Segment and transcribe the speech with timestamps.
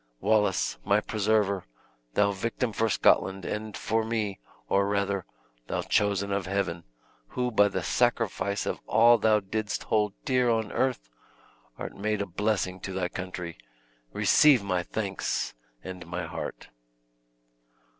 [0.19, 1.63] "Wallace, my preserver;
[2.15, 5.27] thou victim for Scotland, and for me or rather,
[5.67, 6.85] thou chosen of Heaven;
[7.27, 11.07] who, by the sacrifice of all thou didst hold dear on earth,
[11.77, 13.59] art made a blessing to thy country!
[14.11, 15.53] receive my thanks,
[15.83, 16.69] and my heart."